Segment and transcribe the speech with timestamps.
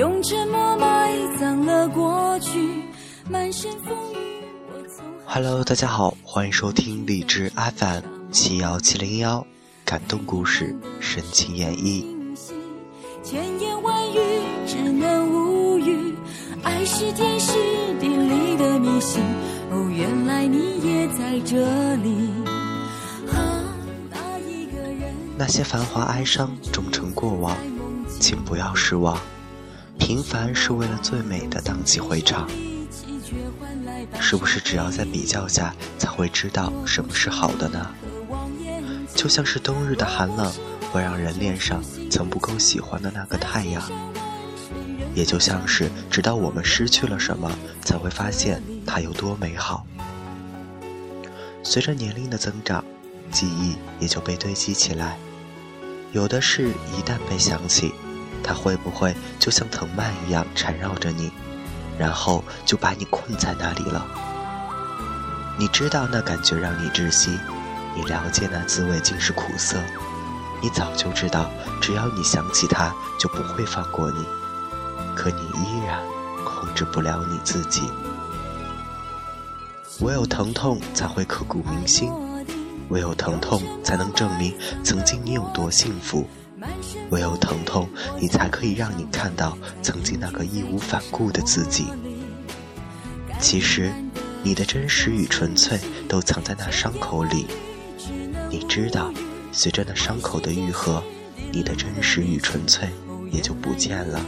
[0.00, 2.58] 用沉默埋葬了过去。
[3.28, 4.16] 满身风雨，
[4.72, 8.00] 我从 Hello，大家好，欢迎收听荔枝 FM
[8.32, 9.46] 七幺七零幺，
[9.84, 12.06] 感动故事，深情演绎。
[13.22, 14.18] 千言万语
[14.66, 16.14] 只能无语，
[16.62, 17.52] 爱是天时
[18.00, 19.22] 地利的迷信。
[19.70, 22.30] 哦，原来你也在这里。
[23.34, 23.62] 啊，
[24.08, 27.54] 那一个人那些繁华哀伤终成过往，
[28.18, 29.20] 请不要失望。
[30.00, 32.48] 平凡是为了最美的荡气回肠。
[34.18, 37.94] 是不是只要在比较下，才会知道什么是好的呢？
[39.14, 40.52] 就像是冬日的寒冷
[40.90, 43.82] 会让人恋上曾不够喜欢的那个太阳，
[45.14, 47.52] 也就像是直到我们失去了什么，
[47.84, 49.86] 才会发现它有多美好。
[51.62, 52.82] 随着年龄的增长，
[53.30, 55.18] 记忆也就被堆积起来，
[56.12, 57.92] 有的事一旦被想起，
[58.50, 61.30] 它会不会就像藤蔓一样缠绕着你？
[61.96, 64.04] 然后就把你困在那里了。
[65.56, 67.38] 你知道那感觉让你窒息，
[67.94, 69.78] 你了解那滋味竟是苦涩。
[70.60, 71.48] 你早就知道，
[71.80, 74.26] 只要你想起他，就不会放过你。
[75.14, 76.00] 可你依然
[76.44, 77.88] 控制不了你自己。
[80.00, 82.10] 唯有疼痛才会刻骨铭心，
[82.88, 86.28] 唯有疼痛才能证明曾经你有多幸福。
[87.10, 87.88] 唯有疼痛，
[88.20, 91.86] 你才可以让你看到曾经那个义无反顾的自己。
[93.40, 93.92] 其实，
[94.42, 97.46] 你的真实与纯粹都藏在那伤口里。
[98.50, 99.12] 你知道，
[99.52, 101.02] 随着那伤口的愈合，
[101.52, 102.88] 你的真实与纯粹
[103.30, 104.20] 也就不见了。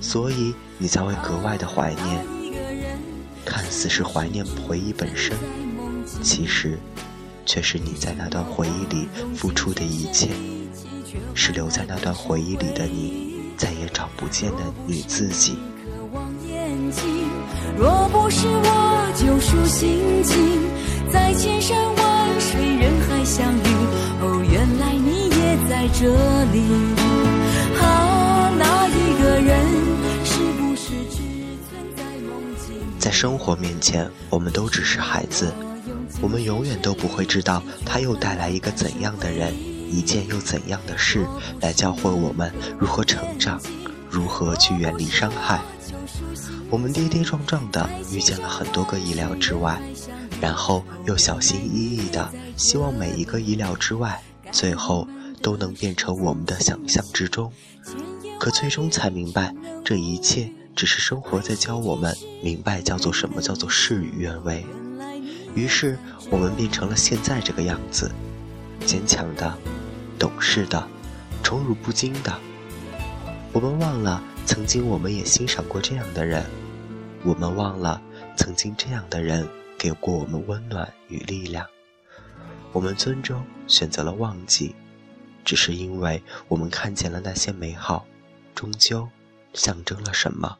[0.00, 2.24] 所以，你才会格外的怀念。
[3.44, 5.34] 看似是怀念回忆本身，
[6.22, 6.78] 其实，
[7.48, 10.28] 却是你在那段回忆里付出的一切。
[11.34, 15.56] 是留在那段回忆里的你，再也找不见的你自己。
[17.78, 20.36] 若不是我救赎心情，
[21.10, 23.68] 在千山万水人海相遇。
[24.20, 26.10] 哦，原来你也在这
[26.52, 26.58] 里。
[27.80, 29.64] 啊，那一个人
[30.24, 31.16] 是不是只
[31.70, 32.76] 存在梦境？
[32.98, 35.54] 在生活面前，我们都只是孩子，
[36.20, 39.54] 我们永远都不会知道他又带来一个怎样的人。
[39.90, 41.26] 一件又怎样的事
[41.62, 43.58] 来教会我们如何成长，
[44.10, 45.62] 如何去远离伤害？
[46.68, 49.80] 我们跌跌撞撞的遇见了很多个意料之外，
[50.42, 55.08] 然后又小心翼翼的希望每一个意料之外，最后
[55.40, 57.50] 都能变成我们的想象之中。
[58.38, 64.66] 可最终才明白，这一切只是生活在教我们明白叫做什么叫做事与愿违。
[65.58, 65.98] 于是
[66.30, 68.12] 我们变成了现在这个样子，
[68.86, 69.58] 坚强的。
[70.16, 70.86] 懂事的，
[71.42, 72.38] 宠辱不惊的。
[73.52, 76.44] 我们忘了，曾经我们也欣赏过这样的人；
[77.24, 78.00] 我们忘了，
[78.36, 81.66] 曾经这样的人给过我们温暖与力量。
[82.72, 84.76] 我们最终选择了忘记，
[85.44, 88.06] 只是因为我们看见了那些美好，
[88.54, 89.08] 终究
[89.54, 90.56] 象征了什么。